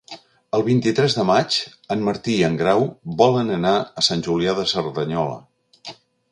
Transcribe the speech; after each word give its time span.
El 0.59 0.63
vint-i-tres 0.69 1.17
de 1.17 1.25
maig 1.29 1.57
en 1.97 2.01
Martí 2.07 2.39
i 2.39 2.47
en 2.49 2.57
Grau 2.63 2.83
volen 3.21 3.55
anar 3.61 3.77
a 4.03 4.07
Sant 4.11 4.27
Julià 4.31 4.59
de 4.63 4.69
Cerdanyola. 4.75 5.41